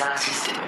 [0.00, 0.60] サーシステム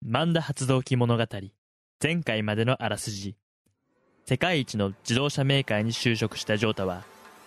[0.00, 1.26] マンダ発動機物語。
[2.02, 3.36] 前回までのあらすじ。
[4.24, 7.04] 世界一の自動車メーカーに就職したジョータは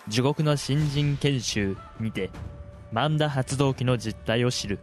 [0.07, 2.29] 地獄の新人研修にて
[2.91, 4.77] マンダ発動機の実態を知る。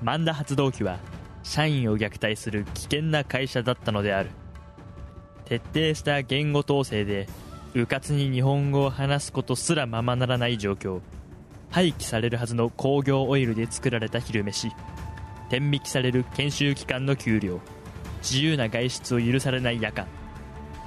[0.00, 1.00] マンダ発動機は
[1.42, 4.30] 社員を虐待する危険な会社だったのである。
[5.46, 7.28] 徹底した言語統制で
[7.74, 11.00] 迂闊に日本語を話すことすらままならない状況。
[11.70, 14.70] 廃棄されるはずの工業オイルで作られた昼飯。
[15.48, 17.60] 天引きされる研修期間の給料。
[18.22, 20.06] 自由な外出を許されない夜間。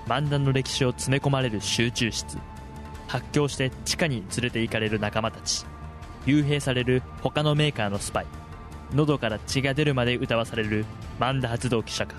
[0.07, 2.37] 漫談の歴史を詰め込まれる集中室。
[3.07, 5.65] 発狂して地下に連れて行かれる仲間たち。
[6.25, 8.25] 幽閉される他のメーカーのスパイ。
[8.93, 10.85] 喉から血が出るまで歌わされる
[11.19, 12.15] 漫ダ発動記者か。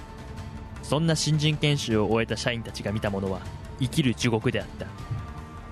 [0.82, 3.40] そんな新人研修を終えた社員たちが見たものは
[3.80, 4.86] 生きる地獄であった。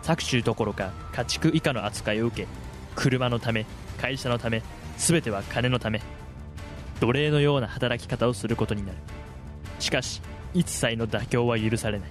[0.02, 2.48] 搾取どころか家畜以下の扱いを受け
[2.94, 3.66] 車のため
[4.00, 4.62] 会社のため
[4.96, 6.00] 全ては金のため
[7.00, 8.98] 奴隷のような働き方をすることになる。
[9.78, 10.22] しかし
[10.54, 12.10] 一切の妥協は許されない。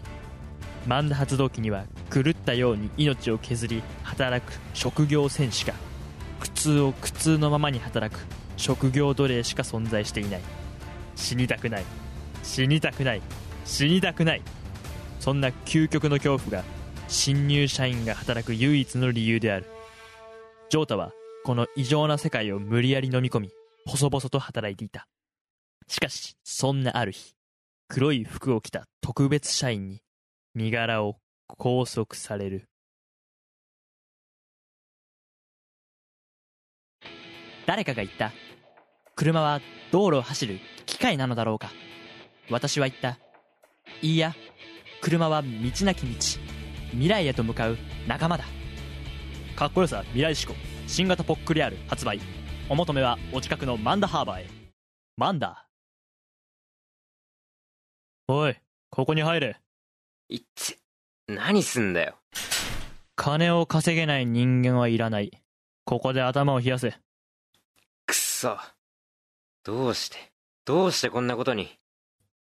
[0.86, 5.74] マンダ発動機には狂ったように命を削り働く職業戦士か
[6.40, 8.20] 苦痛を苦痛のままに働く
[8.58, 10.42] 職業奴隷しか存在していない。
[11.16, 11.84] 死にたくない。
[12.46, 13.22] 死にたくない。
[13.66, 14.42] 死にたくない。
[15.20, 16.64] そんな究極の恐怖が
[17.08, 19.66] 新入社員が働く唯一の理由である。
[20.70, 21.12] ジョータは
[21.44, 23.50] この異常な世界を無理やり飲み込み
[23.88, 25.08] 細々と働いていた。
[25.88, 27.34] しかしそんなある日
[27.88, 30.02] 黒い服を着た特別社員に
[30.54, 31.18] 身柄を
[31.58, 32.70] 拘束される。
[37.66, 38.32] 誰かが言った。
[39.16, 39.62] 車は
[39.92, 41.72] 道路を走る機械なのだろうか。
[42.50, 43.18] 私は言った。
[44.02, 44.34] いいや。
[45.02, 45.48] 車は道
[45.86, 46.16] なき道。
[46.92, 48.46] 未来へと向かう仲間だ。
[49.56, 50.56] かっこよさ未来志向。
[50.88, 52.20] 新型ポックリアル発売。
[52.70, 54.48] お求めはお近くのマンダハーバーへ。
[55.18, 55.68] マンダ？
[58.28, 58.56] おい
[58.90, 59.60] ここに入れ。
[60.30, 60.78] いっつ、
[61.28, 62.16] 何すんだよ。
[63.16, 65.32] 金を稼げない人間はいらない。
[65.86, 66.92] ここで頭を冷やせ。
[68.08, 68.58] くっそ。
[69.64, 70.18] どうして、
[70.66, 71.78] どうしてこんなことに。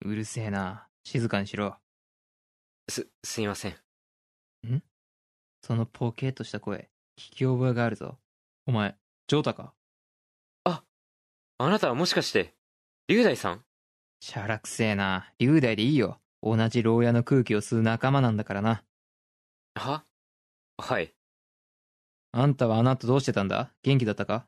[0.04, 0.88] うるせえな。
[1.04, 1.78] 静かにしろ。
[2.90, 3.76] す、すいません。
[5.64, 8.18] そのポケーっとした声、聞き覚えがあるぞ。
[8.66, 8.96] お前、
[9.28, 9.74] ジョータか？
[10.64, 12.56] あなたはもしかして、
[13.08, 13.64] 龍大さん？
[14.20, 15.32] しゃらくせえな。
[15.38, 16.20] 龍大でいいよ。
[16.42, 18.84] 同じ牢屋の空気を吸う仲間なんだからな。
[19.76, 20.04] は？
[20.78, 21.14] はい。
[22.32, 23.72] あんたはあの後どうしてたんだ？
[23.84, 24.48] 元気だったか？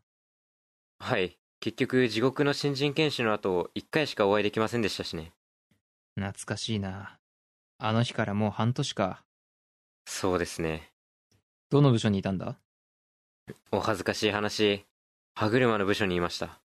[0.97, 1.37] はい。
[1.59, 5.31] 結局、地獄の新人研修の後、一回しかお会いできませんでしたしね。
[6.15, 7.17] 懐かしいな。
[7.79, 9.23] あの日からもう半年か。
[10.05, 10.91] そうですね。
[11.69, 12.57] どの部署にいたんだ？
[13.71, 14.85] お恥ずかしい話、
[15.35, 16.59] 歯車の部署にいました。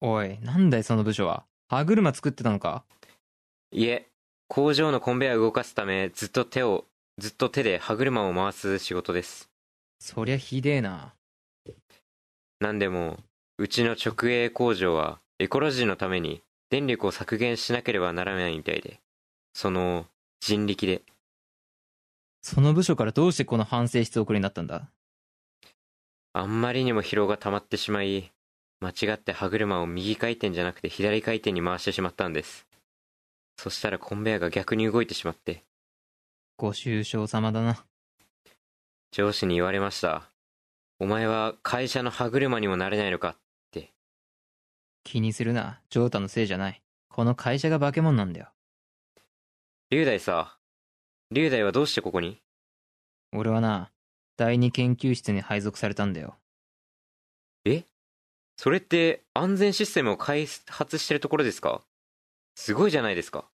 [0.00, 1.44] おい、なんだいその部署は？
[1.68, 2.84] 歯車作ってたのか？
[3.70, 4.08] いえ、
[4.48, 6.86] 工場のコンベヤ動かすため、ずっと手を、
[7.18, 9.50] ずっと手で歯車を回す仕事です。
[10.00, 11.12] そりゃひでえな。
[12.60, 13.18] なんでも、
[13.58, 19.00] うちの直営工場は、エコロジーのために、電力を削減しなければならないみたいで、
[19.54, 20.06] その、
[20.40, 21.02] 人力で、
[22.42, 24.88] その部署からどうしてこの反省室送りになったんだ？
[26.32, 28.30] あんまりにも疲労が溜まってしまい、
[28.80, 32.66] 間違って歯車を右回転じゃなくて左回転に回してしまったんです。
[33.56, 35.64] そしたらコンベヤーが逆に動いてしまって、
[36.56, 37.84] ご愁傷様だな。
[39.10, 40.30] 上司に言われました。
[41.00, 43.36] お前は会社の歯車にもなれないのか
[45.08, 45.80] 気にするな。
[45.88, 46.82] ジョータのせいじゃない。
[47.08, 48.48] この会社が化け物なんだよ。
[49.90, 50.58] 龍大さ、
[51.30, 52.42] 龍大はどうしてここに？
[53.32, 53.90] 俺はな、
[54.36, 56.36] 第二研究室に配属されたんだよ。
[57.64, 57.84] え？
[58.58, 61.80] それって安全システムを開発してるところですか？
[62.54, 63.46] すごいじゃないですか。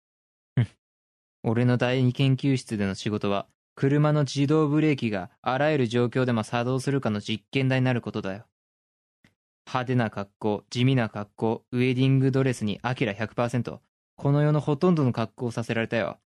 [1.45, 3.47] 俺の第二研究室での仕事は、
[3.77, 8.45] 車の自動ブレーキがあらゆる状況でも作動するかの実験台になることだよ。
[9.67, 13.79] 派手な格好、地味な格好、ウェディングドレスにアキラ100%。
[14.17, 16.19] この世のほとんどの格好をさせられたよ。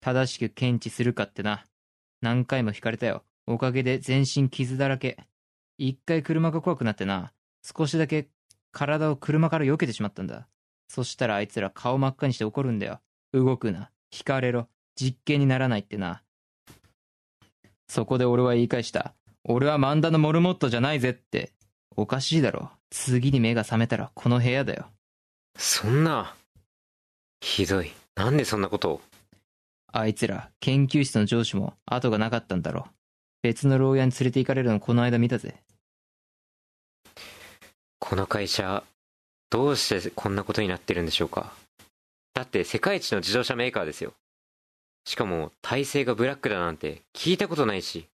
[0.00, 1.64] 正しく検知するかってな。
[2.22, 3.24] 何回も引かれたよ。
[3.46, 5.18] おかげで全身傷だらけ。
[5.76, 7.32] 一回車が怖くなってな。
[7.62, 8.28] 少しだけ
[8.72, 10.48] 体を車から避けてしまったんだ。
[10.88, 13.00] そしたらあいつら顔真っ赤にして怒るんだよ。
[13.32, 13.90] 動くな。
[14.12, 14.68] 引かれろ。
[14.96, 16.22] 実験にならないってな。
[17.88, 19.14] そこで俺は言い返した。
[19.44, 21.52] 俺はマンダのモルモットじゃないぜって。
[21.96, 22.70] おかしいだろ。
[22.96, 24.86] 次に目が覚めたらこの部屋だよ。
[25.58, 26.36] そんな。
[27.40, 27.90] ひどい。
[28.14, 29.00] なんでそんなことを？
[29.88, 32.86] あいつら、研究室の上司も後がなかったんだろ。
[33.42, 35.56] 別の牢屋に連れて行かれるのこの間見たぜ。
[37.98, 38.84] この会社、
[39.50, 41.52] どうしてこんなことになってるんでしょうか。
[42.32, 44.12] だって世界一の自動車メーカーですよ。
[45.04, 48.06] しかも体制がブラックだなんて聞いたことないし。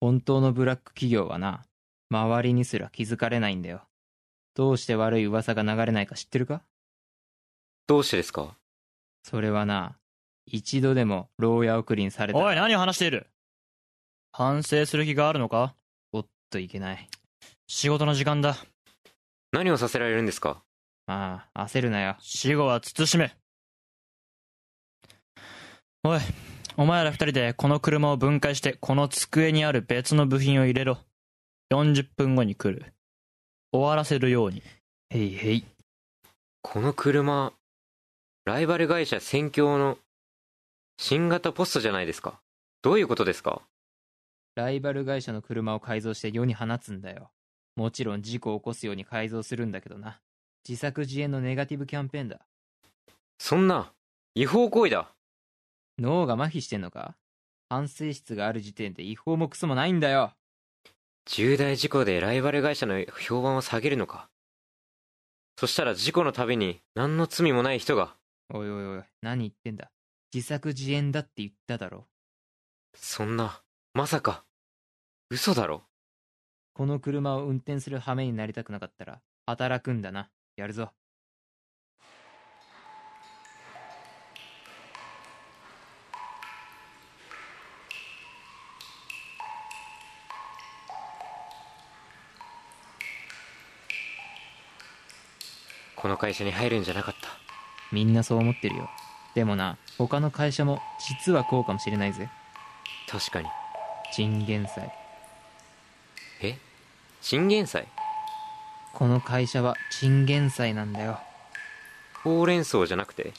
[0.00, 1.64] 本当のブラック企業はな、
[2.10, 3.82] 周りにすら気づかれないんだよ。
[4.54, 6.62] どうして悪い噂が流れないか知ってるか？
[7.86, 8.56] どうしてですか？
[9.22, 9.96] それはな、
[10.46, 13.26] 一度でも牢屋送りにされたおい、何を話している？
[14.32, 15.74] 反省する気があるのか？
[16.12, 17.08] おっといけない。
[17.66, 18.56] 仕事の時間だ。
[19.52, 20.62] 何をさせられるんですか？
[21.06, 22.16] まあ、焦るなよ。
[22.20, 23.34] 死後は慎め。
[26.04, 26.20] おい、
[26.76, 30.98] お前ら二人でこの車を分解して、この机にある別の部品を入れろ。
[31.70, 32.94] 40分後に来る。
[33.72, 34.62] 終わらせるように。
[35.10, 35.64] へいへい。
[36.62, 37.52] この車、
[38.46, 39.98] ライバル会社戦況の
[40.96, 42.40] 新型ポストじゃないですか。
[42.80, 43.60] どういうことですか？
[44.54, 47.30] ライバル会社の車を改造して世に放つんだよ。
[47.76, 50.20] もちろん事故を起こすように改造するんだけどな。
[50.66, 52.40] 自作自演のネガティブキャンペーンだ。
[53.38, 53.92] そんな、
[54.34, 55.10] 違法行為だ。
[55.98, 57.14] 脳が麻痺してんのか？
[57.68, 60.32] 反省室がある時点で違法もクソもないんだよ。
[61.30, 64.30] 重大事故でライバル会社の評判を下げるのか？
[65.58, 68.16] そしたら事故のたびに何の罪もない人が、
[68.48, 69.90] おいおいおい、何言ってんだ？
[70.32, 72.06] 自作自演だって言っただろ。
[72.94, 73.60] そんな、
[73.92, 74.46] まさか、
[75.28, 75.82] 嘘だろ？
[76.72, 80.30] この車を運転する羽目になりたくなかったら、働くんだな。
[80.56, 80.92] やるぞ。
[96.00, 97.28] この会社に入るんじゃなかった。
[97.90, 98.88] みんなそう思ってるよ。
[99.34, 102.28] でもな、他の会社も実はこうかもしれないぜ。
[103.08, 103.48] 確かに。
[104.12, 104.92] チンゲン菜。
[106.40, 106.56] え？
[107.20, 107.88] チンゲン菜
[108.94, 111.18] この会社はチンゲン菜なんだよ。
[112.22, 113.32] ほうれん草じゃなくて？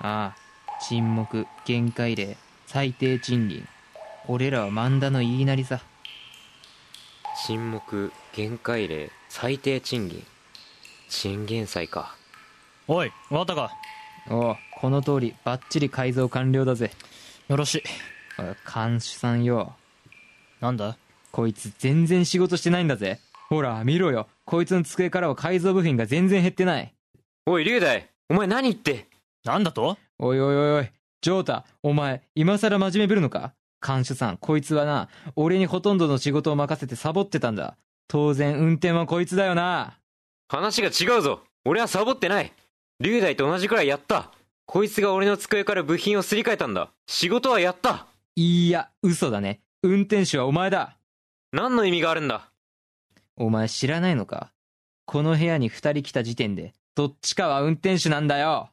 [0.00, 2.36] ああ、沈黙、限界令、
[2.66, 3.66] 最低賃金。
[4.28, 5.80] 俺らは漫画の言いなりさ。
[7.46, 10.26] 沈黙、限界令、最低賃金。
[11.12, 12.16] チンゲン菜か。
[12.88, 13.70] おい、終わったか？
[14.30, 16.90] おう、この通り、バッチリ改造完了だぜ。
[17.48, 17.82] よろしい。
[18.38, 19.74] おい、看守さんよ。
[20.60, 20.96] なんだ？
[21.30, 23.20] こいつ全然仕事してないんだぜ。
[23.50, 24.26] ほら、見ろよ。
[24.46, 26.94] こいつの机からは改造部品が全然減ってない。
[27.44, 29.06] おい、龍大お前何言って？
[29.44, 29.98] なんだと？
[30.18, 30.88] おいおいおいおい、
[31.20, 33.52] ジョータ、お前、今更真面目ぶるのか？
[33.80, 37.76] 看守さん、こいつはな、俺にほとんどの仕事を任せてサボってたんだ。
[38.08, 39.98] 当然、運転はこいつだよな。
[40.52, 42.52] 話が違うぞ俺はサボってない
[43.00, 44.30] 龍大と同じくらいやった
[44.66, 48.06] こいつが俺の机から部品をすり替えたんだ仕事はやった
[48.36, 49.60] いや、嘘だね。
[49.82, 50.96] 運転手はお前だ。
[51.52, 52.50] 何の意味があるんだ？
[53.36, 54.52] お前知らないのか？
[55.04, 58.70] この部屋に二人来た時点で、どっちかは運転手なんだよ。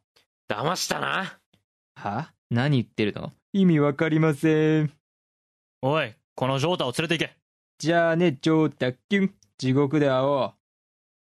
[0.50, 1.39] 騙したな
[1.95, 2.31] は？
[2.50, 3.33] 何言ってるの？
[3.51, 4.91] 意味わかりません。
[5.81, 7.38] おい、このジョータを連れて行け。
[7.79, 9.33] じゃあね、ジョータキュン。
[9.57, 10.58] 地獄で会おう。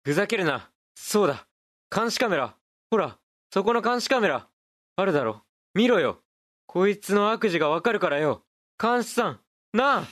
[0.09, 1.47] ふざけるなそうだ
[1.95, 2.55] 監視カメラ
[2.91, 3.19] ほら
[3.53, 4.49] そこの監視カメラ
[4.97, 5.43] あるだろ
[5.75, 6.23] 見ろよ
[6.67, 8.41] こいつの悪事がわかるからよ
[8.83, 9.41] 監視さん
[9.75, 10.05] なあ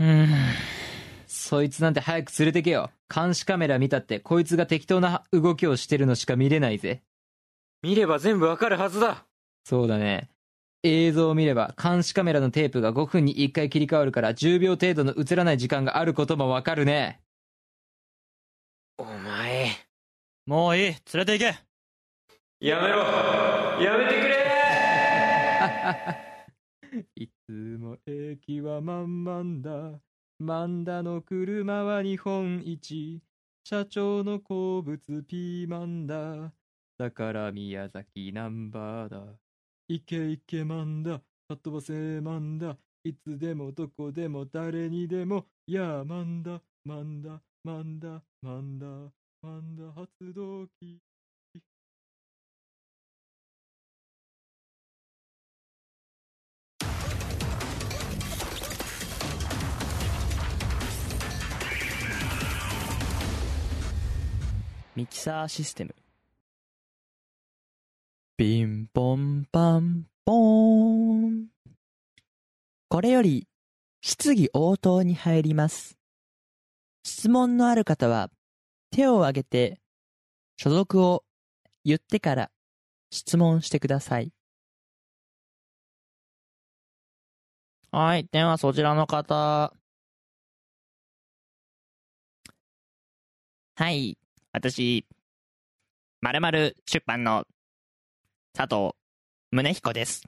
[0.00, 0.28] うーん。
[1.26, 2.90] そいつなんて早く連れてけよ。
[3.08, 7.02] 監視カメラ見たって、こいつが適当な動きをしてるのしか見れないぜ。
[7.82, 9.24] 見れば全部わかるはずだ
[9.64, 10.28] そうだね。
[10.82, 17.22] 映像を見れば、監視カメラのテープが5分に1回切り替わるから、10秒程度の映らない時間があることもわかるね。
[18.98, 19.72] お前
[20.46, 21.58] もういい、連れて行け。
[22.60, 23.02] やめろ
[23.82, 24.36] やめてくれ
[27.16, 30.00] いつも駅は満々だ。
[30.38, 33.20] マンダの車は日本一。
[33.64, 36.54] 社長の好物ピーマンだ。
[36.96, 39.38] だから宮崎ナンバーだ。
[39.88, 41.18] いけいけマンだ。
[41.18, 41.24] か
[41.54, 42.78] っ飛ばせマンだ。
[43.04, 45.46] いつでもどこでも誰にでも。
[45.66, 48.86] やあマンだ、マンだ、マンだ、マンだ、
[49.42, 51.00] マンだ発動機。
[64.94, 65.94] ミキサーシステム。
[68.36, 71.46] ピンポンパンポーン。
[72.88, 73.48] これより
[74.00, 75.98] 質疑応答に入ります。
[77.06, 78.30] 質問のある方は
[78.90, 79.78] 手を挙げて
[80.56, 81.22] 所属を
[81.84, 82.50] 言ってから
[83.12, 84.32] 質問してください。
[87.92, 89.72] はい、ではそちらの方。
[93.76, 94.18] はい、
[94.50, 95.06] 私、
[96.22, 97.44] 〇〇出版の
[98.52, 98.96] 佐藤
[99.52, 100.24] 宗彦です。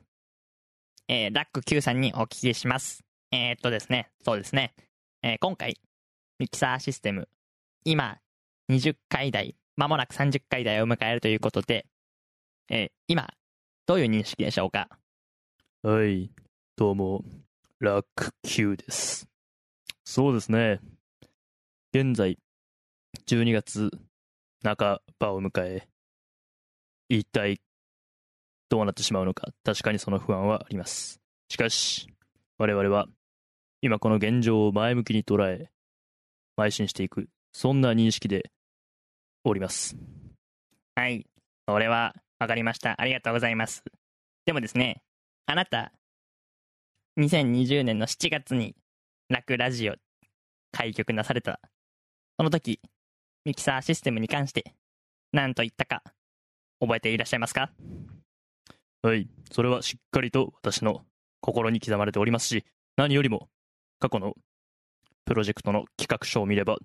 [1.08, 3.02] えー、ラック Q さんにお聞きします。
[3.32, 4.74] えー、っとですね、そうですね。
[5.24, 5.74] えー今回、
[6.38, 7.28] ミキサーシステム、
[7.84, 8.18] 今、
[8.70, 11.84] 20回台、まもなく30回台を迎えるということで、
[12.70, 13.28] えー今、
[13.86, 14.88] どういう認識でしょうか？
[15.82, 16.30] はい、
[16.76, 17.24] どうも、
[17.80, 19.26] ラック Q です。
[20.04, 20.78] そうですね。
[21.92, 22.38] 現在、
[23.26, 23.90] 12月
[24.62, 25.88] 半ばを迎え、
[27.08, 27.60] 一体
[28.68, 31.20] どうなってしまうのか、確かにその不安はあります。
[31.48, 32.06] しかし、
[32.58, 33.08] 我々は、
[33.80, 35.68] 今この現状を前向きに捉え、
[36.58, 38.50] 邁進していく、そんな認識で
[39.44, 39.96] おります。
[40.96, 41.24] はい。
[41.68, 43.00] それは、わかりました。
[43.00, 43.84] ありがとうございます。
[44.44, 45.02] でもですね、
[45.46, 45.92] あなた、
[47.18, 48.74] 2020年の7月に、
[49.28, 49.94] ラクラジオ
[50.72, 51.60] 開局なされた。
[52.36, 52.80] その時、
[53.44, 54.74] ミキサーシステムに関して、
[55.32, 56.02] 何と言ったか、
[56.80, 57.70] 覚えていらっしゃいますか？
[59.02, 61.04] はい、それはしっかりと私の
[61.40, 62.64] 心に刻まれておりますし、
[62.96, 63.48] 何よりも
[64.00, 64.34] 過去の
[65.28, 66.78] プロジェクトの企画書を見れば、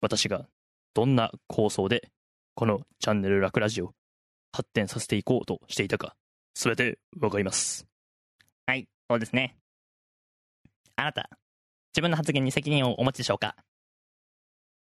[0.00, 0.48] 私が
[0.94, 2.10] どんな構想で
[2.56, 3.94] このチャンネルラクラジオ
[4.52, 6.16] 発展させていこうとしていたか、
[6.54, 7.86] すべてわかります。
[8.66, 9.56] はい、そうですね。
[10.96, 11.30] あなた、
[11.94, 13.54] 自分の発言に責任をお持ちでしょうか？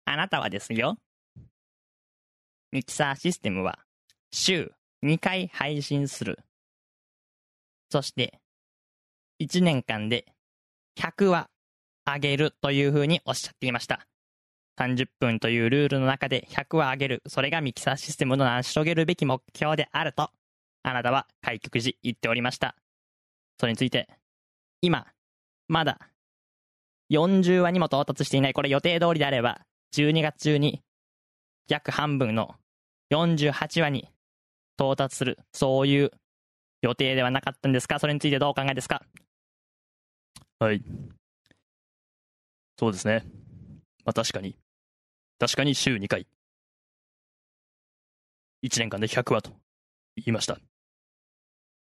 [0.06, 0.96] あなたはですよ、
[2.72, 3.78] ミキサーシステムは
[4.30, 4.72] 週
[5.04, 6.38] 2回配信する。
[7.90, 8.40] そして、
[9.42, 10.24] 1年間で
[10.98, 11.50] 100話
[12.06, 14.06] 上げるというふうにおっしゃっていました。
[14.78, 17.22] 30分というルールの中で100話上げる。
[17.28, 20.30] それがミキサーシステムの成し遂げるべき目標であると、
[20.82, 22.76] あなたは開局時言っておりました。
[23.60, 24.08] それについて、
[24.80, 25.06] 今、
[25.68, 25.98] まだ、
[27.10, 29.60] 40話にも到達していない、これ予定通りであれば、
[29.94, 30.82] 12月中に、
[31.68, 32.56] 約半分の
[33.12, 34.10] 48話に
[34.76, 36.10] 到達する、そういう
[36.82, 37.98] 予定ではなかったんですか？
[38.00, 39.02] それについてどうお考えですか？
[40.58, 40.82] はい。
[42.76, 43.24] そうですね。
[44.04, 44.58] まあ確かに、
[45.38, 46.26] 確かに週2回、
[48.62, 49.50] 1年間で100話と
[50.16, 50.58] 言いました。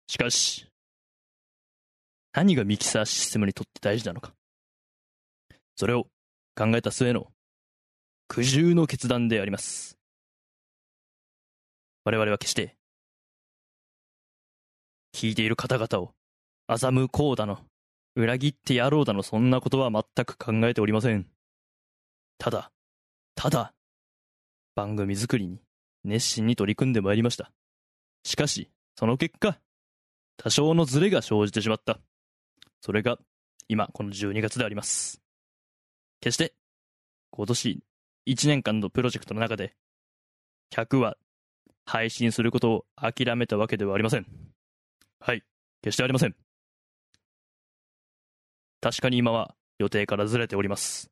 [0.07, 0.67] しかし、
[2.31, 4.33] 何がミキサーシステムにとって大事なのか。
[5.75, 6.05] それを
[6.55, 7.31] 考えた末の
[8.27, 9.97] 苦渋の決断であります。
[12.05, 12.75] 我々は決して、
[15.13, 16.13] 聞いている方々を
[16.67, 17.68] 欺こうだの、
[18.19, 21.25] 裏切ってやろうだの、そんなことは全く考えておりません。
[22.37, 22.69] ただ、
[23.33, 23.73] ただ、
[24.75, 25.61] 番組作りに
[26.03, 27.53] 熱心に取り組んでまいりました。
[28.25, 29.57] しかし、その結果、
[30.35, 32.01] 多少のズレが生じてしまった。
[32.81, 33.17] それが、
[33.69, 35.21] 今、この12月であります。
[36.19, 36.53] 決して、
[37.31, 37.83] 今年
[38.27, 39.75] 1年間のプロジェクトの中で、
[40.73, 41.15] 100話
[41.85, 44.25] 配信することを諦めたわけではありません。
[45.21, 45.45] はい、
[45.81, 46.35] 決してありません。
[48.81, 51.09] 確かに今は予定からずれております。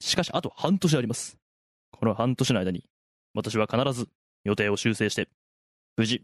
[0.00, 1.38] しかし、あと半年あります。
[1.90, 2.84] この半年の間に、
[3.34, 4.08] 私は必ず
[4.44, 5.28] 予定を修正して、
[5.96, 6.22] 無事、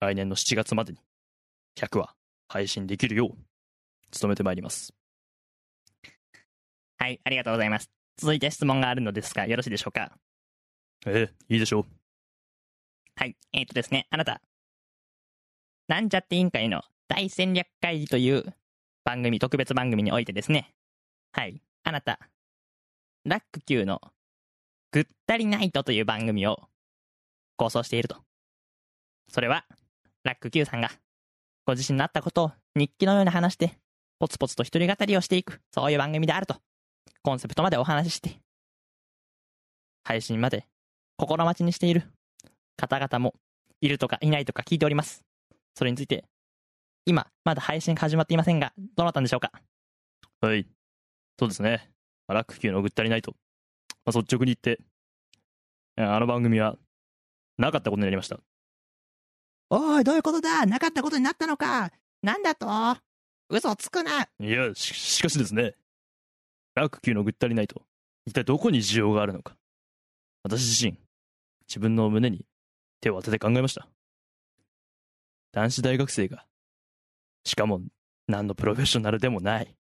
[0.00, 0.98] 来年の7月までに
[1.78, 2.14] 100話
[2.48, 4.92] 配信できるよう、努めてまいります。
[6.98, 7.90] はい、ありがとうございます。
[8.16, 10.18] 続いて質問があるのですが、よろしいでしょうか？
[11.06, 11.84] ええ、いいでしょう。
[13.16, 13.36] はい。
[13.52, 14.40] えっ、とですね、あなた、
[15.88, 18.44] なんちゃって委員会の大戦略会議という
[19.04, 20.74] 番組、特別番組においてですね、
[21.32, 21.62] はい。
[21.84, 22.18] あなた、
[23.24, 24.00] ラック Q の
[24.92, 26.68] ぐったりナイトという番組を
[27.56, 28.16] 構想していると。
[29.28, 29.66] それは、
[30.24, 30.90] ラック Q さんが、
[31.66, 33.78] ご自身のあったことを日記のように話して、
[34.18, 36.56] ポツポツと一人語りをしていく、そういう番組であると。
[37.22, 38.40] コンセプトまでお話しして、
[40.04, 40.64] 配信まで
[41.16, 42.04] 心待ちにしている
[42.76, 43.34] 方々も
[43.80, 45.24] いるとかいないとか聞いております。
[45.74, 46.24] それについて、
[47.06, 49.52] 今、まだ配信が始まっていませんが、どうなったんでしょうか？
[50.40, 50.66] はい。
[51.38, 51.88] そうですね。
[52.26, 53.36] まあラック級のぐったりないと。
[54.04, 54.80] まあ、率直に言って、
[55.96, 56.76] あの番組は、
[57.58, 58.40] なかったことになりました。
[59.70, 60.66] おい、どういうことだ？
[60.66, 61.92] なかったことになったのか？
[62.22, 62.66] なんだと？
[63.48, 65.74] 嘘をつくないや、し、しかしですね。
[66.74, 67.82] ラック級のぐったりないと。
[68.26, 69.56] 一体どこに需要があるのか。
[70.42, 70.98] 私自身、
[71.68, 72.44] 自分の胸に
[73.00, 73.88] 手を当てて考えました。
[75.52, 76.44] 男子大学生が、
[77.46, 77.80] しかも
[78.26, 79.76] 何のプロフェッショナルでもない。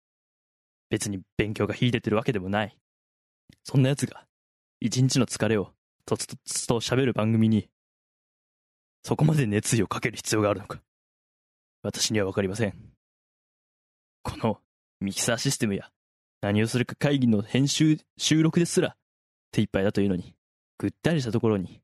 [0.91, 2.77] 別に勉強が秀でてるわけでもない。
[3.63, 4.27] そんな奴が、
[4.81, 5.73] 一日の疲れを
[6.05, 7.71] とつとつと喋る番組に、
[9.03, 10.83] そこまで熱意をかける必要があるのか。
[11.83, 12.75] 私にはわかりません。
[14.23, 14.61] この
[15.01, 15.91] ミキサーシステムや
[16.43, 18.95] 何をするか会議の編集、収録ですら
[19.53, 20.35] 手一杯だというのに、
[20.77, 21.81] ぐったりしたところに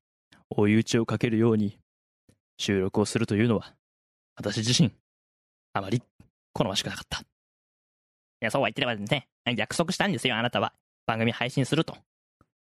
[0.51, 1.79] 追い打ちをかけるように
[2.59, 3.75] 収録をするというのは、
[4.37, 4.93] 私自身、
[5.73, 6.03] あまり
[6.53, 7.21] 好ましくなかった。
[7.21, 7.25] い
[8.41, 10.73] や、そうは言ってればですね、約束したんですよ、あなたは。
[11.07, 11.97] 番組配信すると。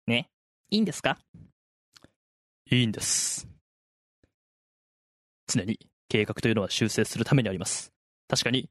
[0.06, 0.28] ね。
[0.70, 1.18] いいんですか？
[2.70, 3.46] いいんです。
[5.46, 7.92] 常に計画というのは修正するためにあります。
[8.28, 8.70] 確かに、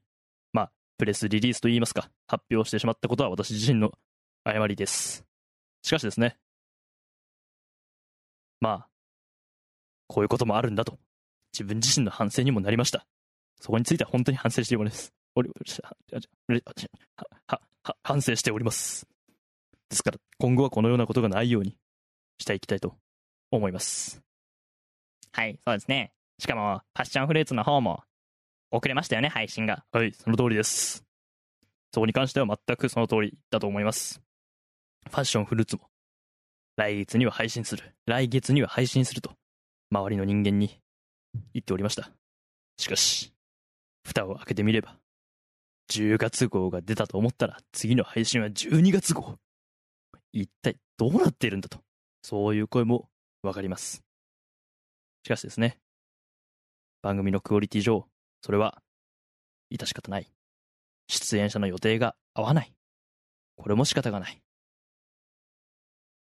[0.52, 3.92] まあ、プレスリリースといいますか、発表してしまったことは私自身の
[4.42, 5.24] 誤りです。
[5.82, 6.36] しかしですね、
[8.60, 8.88] まあ、
[10.08, 10.98] こういうこともあるんだと、
[11.52, 13.06] 自分自身の反省にもなりました。
[13.60, 15.12] そこについては本当に反省しております。
[15.34, 15.54] おりは
[18.02, 19.06] 反省しております。
[19.88, 21.76] ですから、今後はこのようなことがないように
[22.38, 22.96] していきたいと
[23.50, 24.22] 思います。
[25.32, 26.12] はい、そうですね。
[26.38, 28.02] しかも、パッションフルーツの方も、
[28.70, 29.84] 遅れましたよね、配信が。
[29.92, 31.04] はい、その通りです。
[31.92, 34.20] そこに関しては全くその通りだと思います。
[35.08, 35.88] ファッションフルーツも、
[36.76, 39.32] 来月には配信する、来月には配信すると、
[39.90, 40.80] 周りの人間に
[41.52, 42.10] 言っておりました。
[42.78, 43.33] しかし、
[44.04, 44.98] 蓋を開けてみれば、
[45.90, 49.38] 10月号が出たと思ったら、次の配信は12月号。
[50.32, 51.80] 一体どうなっているんだと、
[52.22, 53.08] そういう声も
[53.42, 54.02] わかります。
[55.24, 55.78] しかしですね、
[57.02, 58.08] 番組のクオリティ上、
[58.42, 58.82] それは、
[59.70, 60.30] 致し方ない。
[61.08, 62.74] 出演者の予定が合わない。
[63.56, 64.42] これも仕方がない。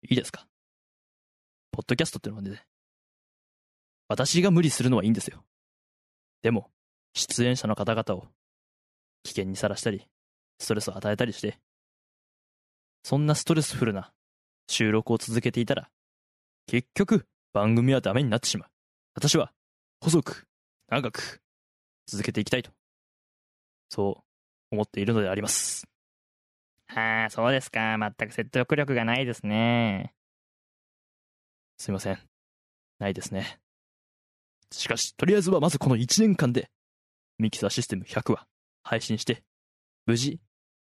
[0.10, 0.48] いいですか？
[1.72, 2.66] ポッドキャストってのはね、
[4.08, 5.46] 私が無理するのはいいんですよ。
[6.42, 6.72] でも、
[7.14, 8.28] 出演者の方々を
[9.24, 10.08] 危険にさらしたり、
[10.60, 11.60] ストレスを与えたりして、
[13.04, 14.12] そんなストレスフルな
[14.68, 15.90] 収録を続けていたら、
[16.68, 18.70] 結局番組はダメになってしまう。
[19.16, 19.52] 私は
[20.00, 20.48] 細く、
[20.88, 21.42] 長く
[22.08, 22.72] 続けていきたいと、
[23.90, 24.24] そう
[24.72, 25.88] 思っているのであります。
[26.88, 27.98] ああ、そうですか。
[27.98, 30.14] 全く説得力がないですね。
[31.78, 32.20] すいません。
[33.00, 33.60] ないですね。
[34.72, 36.70] しかし、とりあえずはまずこの1年間で、
[37.42, 38.46] ミキサーシステム100話
[38.84, 39.44] 配信して、
[40.06, 40.40] 無事、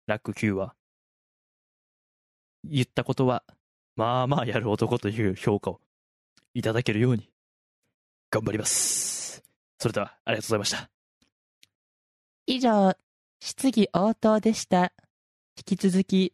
[0.06, 0.74] ラック9は、
[2.64, 3.44] 言ったことは、
[3.94, 5.80] まあまあやる男という評価を
[6.54, 7.30] いただけるように、
[8.30, 9.44] 頑張ります。
[9.78, 10.90] それでは、ありがとうございました。
[12.46, 12.96] 以上、
[13.40, 14.92] 質疑応答でした。
[15.56, 16.32] 引き続き、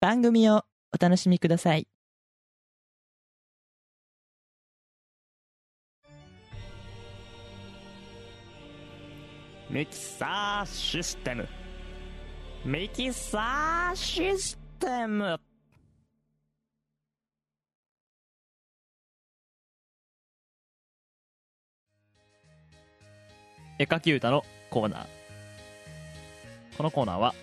[0.00, 1.86] 番組をお楽しみください。
[9.70, 11.46] ミキサーシステム。
[12.64, 15.38] ミキサーシステム。
[23.78, 25.06] 絵描き歌のコーナー。
[26.78, 27.34] このコーナーは、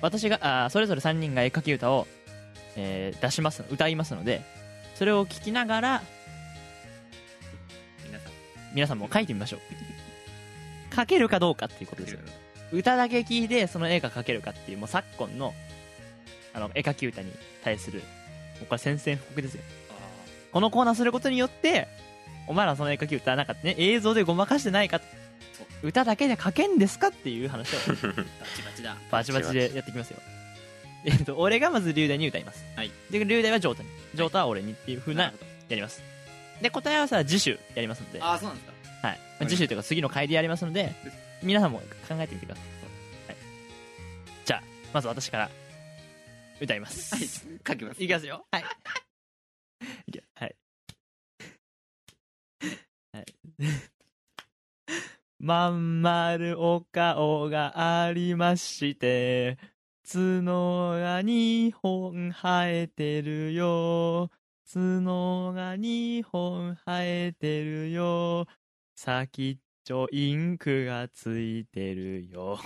[0.00, 2.06] 私が、あそれぞれ3人が絵描き歌を、
[2.76, 4.42] えー出します、歌いますので、
[4.94, 6.02] それを聞きながら、
[8.06, 8.32] 皆さん、
[8.74, 9.93] 皆さんも書いてみましょう。
[10.94, 12.20] 書けるかどうかっていうことですよ。
[12.72, 15.54] 歌だけ聞いて、その絵が描けるかっていう、もう昨今の、
[16.52, 18.04] あの、絵描き歌に対する、も
[18.62, 19.62] うこれ宣戦布告ですよ。
[20.52, 21.88] このコーナーすることによって、
[22.46, 25.00] お前らその絵描き歌なんかね、映像でごまかしてないか
[25.82, 28.96] 歌だけで書けんですかっていう話を バチバチだ。
[29.10, 30.18] バチバチでやっていきますよ。
[31.04, 32.64] えっと、俺がまず龍大に歌います。
[32.76, 32.90] はい。
[33.10, 33.88] で、龍大はジョータに。
[34.14, 35.32] ジョータは俺にっていう風な、な
[35.68, 36.02] やります。
[36.62, 38.74] で、答え合わせは次週やりますので、はああ、そうなんですか。
[39.12, 39.18] い。
[39.40, 40.94] まあ次週というか次の回でやりますので、
[41.42, 42.64] 皆さんも考えてみてください。
[43.28, 43.36] はい。
[44.44, 44.62] じゃあ、
[44.92, 45.50] まず私から
[46.60, 47.14] 歌います。
[47.14, 47.24] はい。
[47.66, 48.02] 書きます。
[48.02, 48.44] いきますよ。
[48.50, 48.64] はい。
[50.36, 50.56] はい。
[53.12, 53.26] はい。
[55.38, 59.58] まんまるお顔がありまして、
[60.10, 64.30] 角が2本生えてるよ。
[64.72, 68.46] 角が2本生えてるよ。
[69.04, 72.58] 先っちょインクがついてるよ。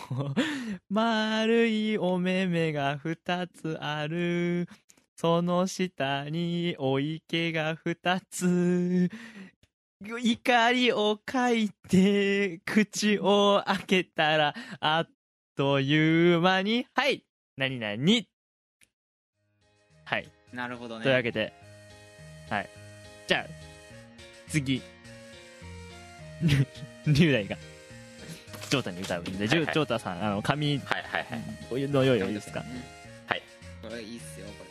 [0.88, 4.68] 丸いお目目が2つある。
[5.16, 9.10] その下にお池が2つ。
[10.00, 15.10] 怒りを書いて、口を開けたら、あっ
[15.56, 17.24] という間に、はい
[17.56, 17.96] 何々
[20.04, 20.30] はい。
[20.52, 21.52] なるほどねというわけで、
[22.48, 22.70] はい。
[23.26, 23.46] じゃあ、
[24.46, 24.80] 次。
[27.06, 27.56] 龍大が、
[28.70, 29.74] ジョータに歌うんで、ジョはいはい。
[29.74, 31.36] ジョータさん、あの、紙はいはいは
[31.78, 31.88] い。
[31.88, 32.62] の用意はいいですか？
[33.26, 33.42] はい。
[33.82, 34.64] これいいっすよこ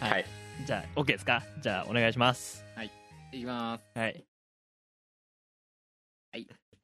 [0.00, 0.10] はい。
[0.12, 0.24] はい。
[0.66, 1.42] じゃあ、OK ですか？
[1.60, 2.64] じゃあ、お願いします。
[2.74, 2.90] れい。
[3.32, 3.98] きます。
[3.98, 4.24] はい。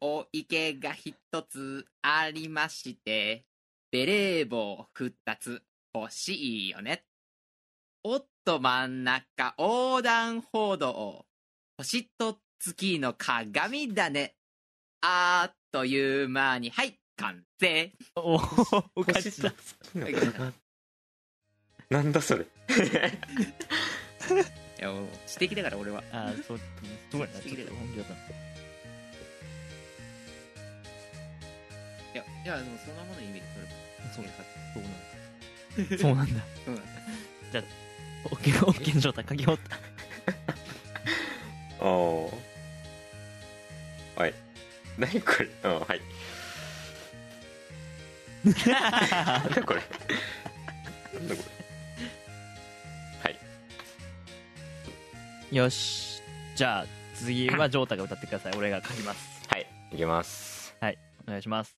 [0.05, 1.15] お池が一
[1.49, 3.45] つありまして
[3.93, 5.63] ベレー帽二つ
[5.95, 7.05] 欲しいよね。
[8.03, 11.25] おっと真ん中横断歩道
[11.79, 14.37] 星と月の鏡だね
[15.01, 18.37] あっという間にはい完成お
[18.95, 19.53] おかしいだ。
[21.91, 22.47] なんだそれ い
[24.79, 26.65] やもう知的だから俺はあー、そう、す
[27.17, 28.15] ごいな、ちょっと本気だった。
[32.15, 33.43] いやいやでもそんなものイメージ
[34.15, 34.45] 取れば
[35.91, 36.43] そうそうなんだ。
[36.65, 36.73] そうなんだ。
[36.73, 36.91] そうなんだ
[37.53, 37.65] じゃあ、
[38.27, 39.79] オッケー、オッケーの状態書き終わった。
[41.85, 42.42] おおはい
[45.03, 45.49] 何これ？
[45.65, 46.01] うんはい
[48.45, 48.53] な
[49.39, 49.83] んだこれ？
[51.13, 51.43] なんだこ
[53.23, 53.31] れ？
[53.31, 53.31] は
[55.51, 56.23] いよし。
[56.55, 58.53] じゃあ、次はジョータが歌ってください。
[58.57, 59.49] 俺が書きます。
[59.49, 61.77] はいいきますお願いします。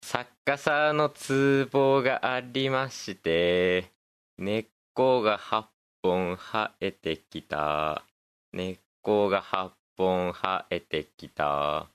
[0.00, 3.90] 逆さの壺がありまして
[4.38, 5.64] 根っこが8
[6.02, 8.04] 本生えてきた
[8.52, 9.70] 根っこが8
[10.02, 11.86] 本生えてきた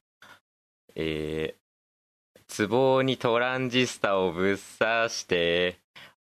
[0.95, 5.77] えー、壺にトランジスタをぶっ刺して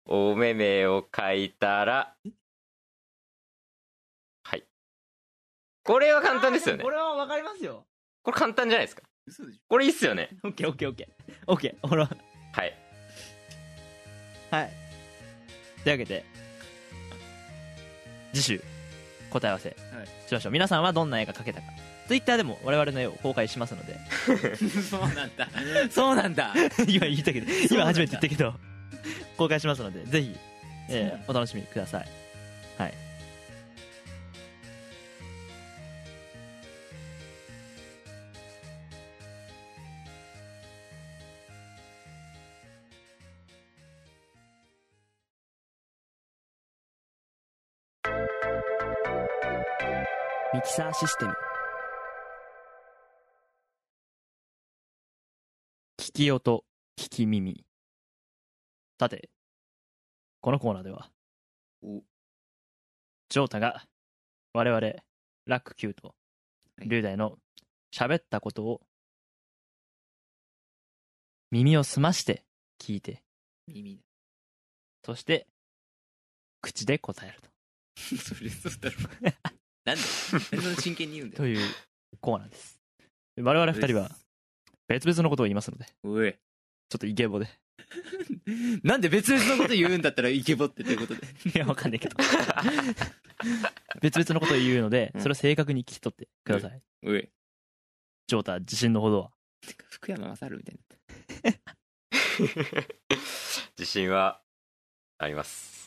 [0.06, 2.14] お目目を描いたら
[4.44, 4.64] はい
[5.84, 7.86] これは簡単ですよねこれはわかりますよ。
[8.24, 11.34] これ簡単じゃないですか嘘でしこれいいっすよねオッケー、オッケー、オッケー。
[11.48, 12.06] オッケー、ほら。
[12.06, 12.84] はい
[14.54, 14.74] はい。
[15.84, 16.24] というわけで、
[18.34, 18.64] 次週、
[19.34, 20.52] 答え合わせはいしましょう。
[20.52, 21.68] 皆さんはどんな絵が描けたか。
[22.08, 25.48] ツイッターでも我々の絵を公開しますので、ょ そうなんだ
[25.90, 26.54] そうなんだ
[26.88, 28.54] 今言ったけど、今初めて言ったけど、
[29.38, 30.36] 公開しますので、ぜひ、
[30.90, 32.23] えーお楽しみください。
[50.76, 51.34] サーシステム。
[56.00, 56.66] 聞き音
[57.00, 57.64] 聞き耳。
[59.00, 59.30] さて
[60.42, 61.12] このコーナーでは
[61.84, 62.02] お。
[63.30, 63.84] ジョータが
[64.54, 64.82] 我々
[65.46, 66.16] ラック Q と
[66.80, 66.90] はい。
[66.90, 67.38] 龍大の
[67.96, 68.82] 喋ったことを
[71.52, 72.46] 耳を澄まして
[72.82, 73.22] 聞いて。
[73.68, 74.00] 耳。
[75.06, 75.46] そして
[76.62, 77.38] 口で答える
[78.18, 79.54] それそうだろ
[79.86, 80.02] なんで？
[80.02, 81.38] そんな真剣に言うんだよ。
[81.38, 81.60] とという
[82.22, 82.80] コーナーです。
[83.42, 84.12] 我々二人は
[84.88, 86.32] 別々のことを言いますのでおい。
[86.34, 87.48] ちょっとイケボで。
[88.84, 91.28] なんで別々のこと言うんだったら イケボってということで？
[91.56, 92.16] いやわかんないけど。
[94.02, 95.22] 別々のことを言うのでうん。
[95.22, 97.30] それを正確に聞き取ってください、おい。
[98.28, 99.32] ジョータ自信のほどは。
[99.90, 100.78] 福山雅治みたい
[103.78, 104.42] 自信は
[105.18, 105.83] あります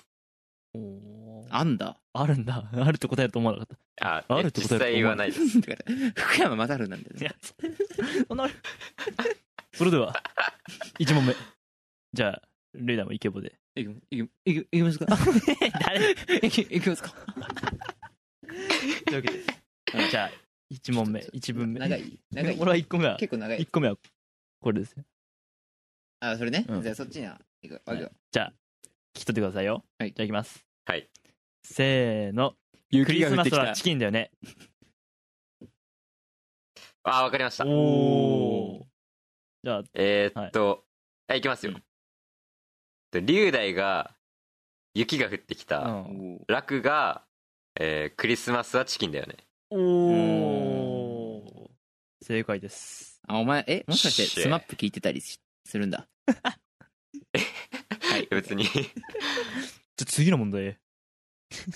[1.51, 1.99] あんだ。
[2.13, 2.69] あるんだ。
[2.73, 5.61] あるって答えると思わなかっああるってこと実際はないです。
[6.17, 7.35] 福山雅治なんだよたいねや
[8.29, 8.49] そんな。
[9.73, 10.15] それでは
[10.99, 11.35] 1問目。
[12.13, 12.43] じゃあ
[12.75, 13.55] レイダーもイケボで。
[13.77, 15.07] いきいきいきますか？
[15.07, 16.13] 誰？
[16.47, 17.11] いきいきますか？
[19.07, 19.45] というわけで。
[20.11, 20.31] じゃあ
[20.73, 21.21] 1問目。
[21.21, 21.81] 1文目。
[21.81, 22.19] 長い？
[22.33, 22.57] 長い？
[22.59, 23.59] 俺は1個目は結構長い。
[23.61, 23.97] 1個目は
[24.61, 25.05] これですよ。
[26.21, 26.65] あそれね？
[26.69, 26.83] うん。
[26.83, 27.81] じゃあそっちにはいく。
[27.85, 28.11] わけよ。
[28.33, 28.53] じゃあ
[29.15, 29.85] 聞き取ってくださいよ。
[29.99, 30.13] はい。
[30.13, 31.09] じゃあいきますはい。
[31.65, 32.55] せーの。
[32.93, 34.31] クリスマスはチキンだよね。
[37.03, 37.67] あわかりました。
[37.67, 38.87] おお
[39.65, 40.85] じゃあえー、っと、
[41.27, 41.75] はい、いきますよ。
[43.11, 44.13] で龍大が
[44.95, 45.81] 雪が降ってきた。
[45.81, 46.39] うん。
[46.47, 47.25] 楽が、
[47.81, 49.37] えークリスマスはチキンだよね。
[49.71, 51.71] おお
[52.23, 53.21] 正解です。
[53.27, 56.07] あお前えもしかしてスマップ聞いてたりしするんだ？
[58.31, 58.65] 別に
[59.97, 60.79] じゃあ次の問題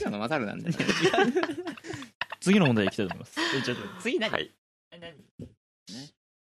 [0.00, 0.74] 今のマサルなんだよ
[2.40, 3.38] 次の問題いきたいと思います。
[3.56, 4.50] えちょっと次何、はい。
[4.98, 5.14] 何？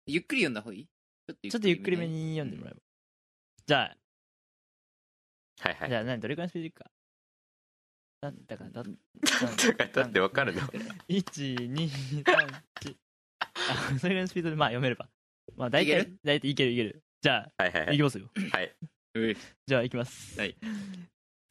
[0.05, 0.85] ゆっくり読んだ方がいい？
[0.85, 2.79] ちょちょっとゆっくりめに読んでもらえば。
[3.65, 3.97] じゃあ。
[5.59, 5.89] はいはい。
[5.89, 6.19] じゃあ何？
[6.19, 6.91] どれくらいのスピードいくか？
[8.21, 8.89] だったかだだか
[9.83, 10.61] ら だってわかるの
[11.09, 12.23] ？1234
[13.69, 15.09] あそれぐらいのスピードでまあ読めれば。
[15.55, 17.03] まあ大体大体いけるいける。
[17.21, 17.95] じゃあ、、はいはいはい。
[17.95, 18.29] いきますよ。
[18.51, 18.75] はい。
[19.65, 20.39] じゃあいきます。
[20.39, 20.55] はい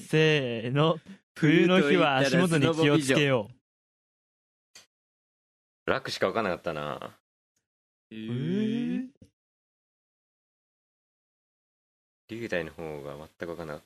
[0.01, 0.99] せーの。
[1.39, 3.51] 冬の日は足元に気をつけよ
[5.85, 7.19] 楽しか分かんなかったな。
[8.11, 9.07] えうー。
[12.29, 13.83] 龍大の方が全く分かんなかっ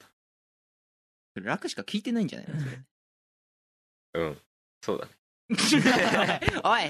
[1.43, 2.61] 楽しか聞いてないんじゃないの？
[2.61, 2.73] それ。
[4.13, 4.39] たうん。
[4.83, 5.11] そうだね。
[6.63, 6.83] おい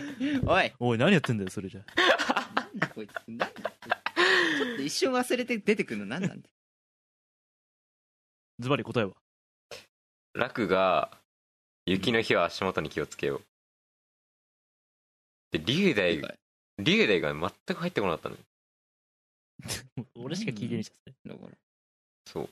[0.47, 0.73] おい。
[0.79, 1.81] おい何やってんだよそれじゃ。
[2.55, 3.63] なんだこいつなんだちょ
[4.75, 6.55] っと一瞬忘れて出てくるの何なんだよ
[8.61, 9.12] ズバリ答えは？
[10.35, 11.11] 楽が
[11.87, 13.42] 雪の日は足元に気をつけよう。
[15.53, 16.20] で龍大
[16.79, 18.37] 龍大が全く入ってこなかったの
[20.25, 21.35] 俺しか聞いてないじゃんそれ。
[21.35, 21.59] だから。
[22.27, 22.49] そう。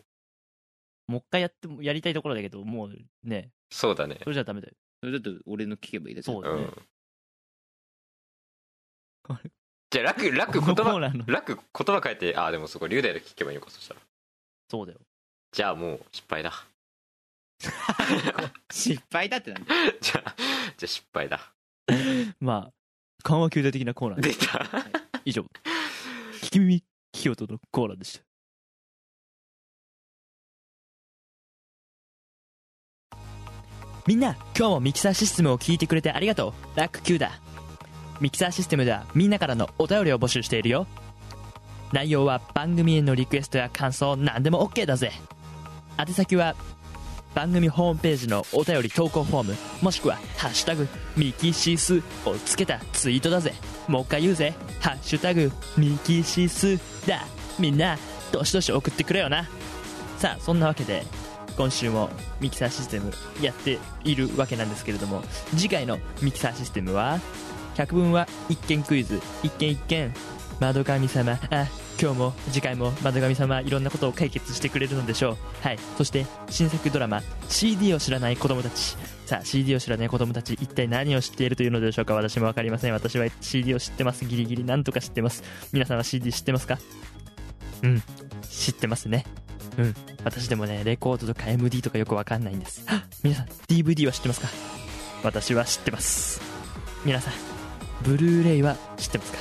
[1.09, 3.51] もう一回やってもやりたいところだけどもうね。
[3.71, 4.19] そうだね。
[4.23, 4.75] それじゃダメだよ。
[5.03, 6.25] それだと俺の聞けばいいだけ。
[6.25, 6.63] そうだね。
[6.63, 6.89] ん。
[9.91, 14.01] じゃあ楽楽こ言葉のコーナーの楽言葉変えてああでもそこ龍大で聞けばいいのかそしたら。
[14.71, 14.99] そうだよ
[15.53, 16.53] じゃあもう失敗だ。
[18.71, 20.35] 失敗だってなんだ じゃあ
[20.77, 21.53] じゃあ失敗だ。
[22.41, 22.73] まあ
[23.23, 24.21] 緩和球大的なコーナー。
[24.21, 24.67] 出た。
[25.25, 25.45] 以上。
[26.43, 26.83] 聞き耳聞
[27.13, 28.25] き音のコーナーでした。
[34.07, 36.79] みんな今日もミキサーシステムを聞いてくれてありがとう。
[36.79, 37.41] ラック Q だ。
[38.21, 40.87] ミキサーシステムではみんなからのお便りを募集しているよ。
[41.93, 45.13] 内容は番組へのリクエストや感想何でも OK だぜ
[45.99, 46.55] 宛先は
[47.35, 53.53] 番組ホームページのお便り投稿フォームもしくは「ハッシュタグミキシス」をつけたツイートだぜ。
[53.89, 57.27] もう一回言うぜ「ハッシュタグミキシス」だ。
[57.59, 57.99] みんな
[58.33, 59.45] どしどし送ってくれよな。
[60.19, 61.05] さあそんなわけで
[61.57, 65.23] 今週もミキサーシステムやっているわけなんですけれども
[65.57, 67.21] 次回のミキサーシステムは
[67.77, 70.15] 百聞は一見クイズ一見一見。
[70.61, 71.67] 窓神様あ
[72.01, 75.37] 今日も次回も窓神様いろんなことを解決してくれるのでしょう。
[75.63, 75.79] はい。
[75.97, 78.97] そして新作ドラマ CD を知らない子供たち。
[79.27, 82.15] さあ CD を知らない子供たち一体何を知っているというのでしょうか？
[82.15, 82.93] 私も分かりません。
[82.93, 84.25] 私は CD を知ってます。
[84.25, 85.43] ギリギリなんとか知ってます。
[85.73, 86.79] 皆さんは CD 知ってますか？
[87.83, 88.03] うん。
[88.49, 89.27] 知ってますね。
[89.77, 89.95] うん。
[90.25, 92.87] 私でもねレコードとか MD とかよく分かんないんです。
[93.25, 94.49] 皆さん DVD は知ってますか？
[95.25, 96.41] 私は知ってます。
[97.05, 97.35] 皆さん
[98.05, 99.39] ブルーレイは知ってますか？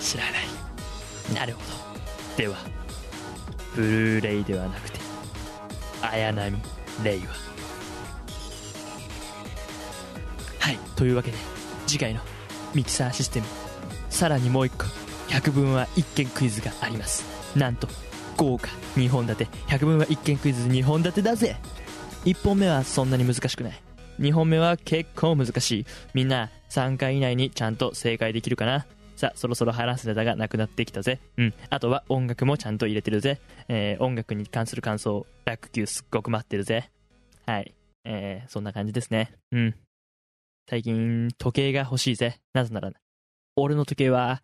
[0.00, 0.49] 知らない。
[1.34, 1.66] なるほど。
[2.36, 2.56] では
[3.74, 4.98] ブルーレイではなくて
[6.02, 6.58] 綾波
[7.04, 7.26] レイは。
[10.58, 11.36] はいというわけで
[11.86, 12.20] 次回の
[12.74, 13.46] ミキサーシステム
[14.10, 14.84] さらにもう一個
[15.28, 17.24] 百聞は一見クイズがあります。
[17.56, 17.88] なんと
[18.36, 19.48] 豪華2本立て。
[19.66, 21.56] 百聞は一見クイズ2本立てだぜ。
[22.24, 23.82] 1本目はそんなに難しくない。
[24.18, 25.86] 2本目は結構難しい。
[26.14, 28.86] みんな3回以内にちゃんと正解できるかな？
[29.20, 31.20] さあそろそろ話すネタがなくなってきたぜ。
[31.36, 31.54] うん。
[31.68, 33.38] あとは音楽もちゃんと入れてるぜ。
[33.68, 36.90] えー音楽に関する感想バック Q すっごく待ってるぜ。
[37.44, 37.74] はい。
[38.06, 39.34] えーそんな感じですね。
[39.52, 39.74] うん。
[40.70, 42.40] 最近時計が欲しいぜ。
[42.54, 42.90] なぜなら
[43.56, 44.42] 俺の時計は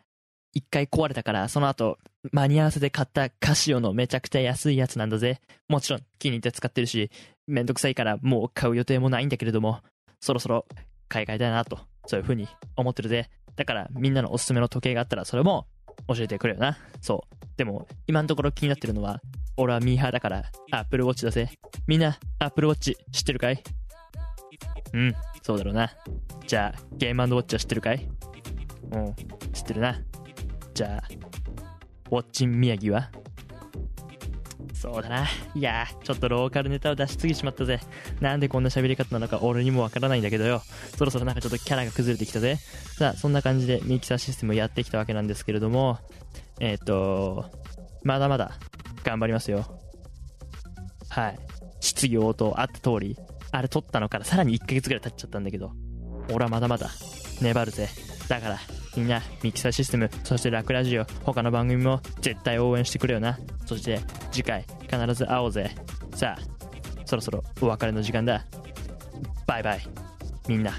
[0.53, 1.97] 一回壊れたからその後
[2.33, 5.41] 間に合わせて買ったカシオのめちゃくちゃ安いやつなんだぜ。
[5.71, 7.11] もちろん気に入って使ってるし
[7.47, 9.81] めんどくさいからもう買う予定もないんだけれども
[10.21, 10.67] そろそろ
[11.09, 13.31] 買い替えたいなとそういう風に思ってるぜ。
[13.57, 15.67] だからみんなのおすすめの時計があったらそれも
[16.09, 16.79] 教えてくれよな。
[17.01, 17.37] そう。
[17.57, 19.21] でも今のところ気になってるのは
[19.57, 21.51] 俺はミーハーだからアップルウォッチだぜ。
[21.87, 23.63] みんなアップルウォッチ知ってるかい？
[24.93, 25.91] うんそうだろうな。
[26.47, 28.09] じゃあゲームウォッチは知ってるかい？
[28.93, 29.15] うん
[29.53, 30.01] 知ってるな。
[30.75, 31.09] じゃあ
[32.11, 33.11] ウォッチン宮城は？
[34.87, 35.27] そうだな。
[35.57, 37.81] いや、ちょっとローカルネタを出しすぎちまったぜ。
[38.21, 40.63] なんでこんな喋り方なのか俺にもわからないんだけどよ。
[40.97, 42.55] そろそろなんかちょっとキャラが崩れてきたぜ。
[42.97, 45.99] さあ、そんな感じでミキサーシステムやってきたわけなんですけれども、
[46.61, 47.51] えっ、と、
[48.05, 48.53] まだまだ
[49.03, 49.67] 頑張りますよ。
[51.09, 51.39] はい。
[51.81, 53.17] 質疑応答あった通り、
[53.51, 55.73] あれ撮ったのからさらに1ヶ月ぐらい経っちゃったんだけど、
[56.33, 56.91] 俺はまだまだ
[57.43, 57.89] 粘るぜ。
[58.29, 58.59] だから、
[58.97, 63.39] みんな、ミキサーシステム、そしてラクラジオ、他の番組も絶対応援してくれよな。
[63.67, 64.01] そして、
[64.33, 65.71] 次回、必ず会おうぜ。
[66.15, 66.57] さあ、
[67.05, 68.45] そろそろお別れの時間だ。
[69.47, 69.81] バイバイ。
[70.49, 70.73] みんな。